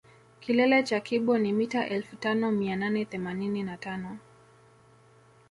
Kilele 0.39 0.83
cha 0.83 0.99
kibo 0.99 1.37
ni 1.37 1.53
mita 1.53 1.87
elfu 1.89 2.15
tano 2.15 2.51
mia 2.51 2.75
nane 2.75 3.05
themanini 3.05 3.63
na 3.63 3.77
tano 3.77 4.17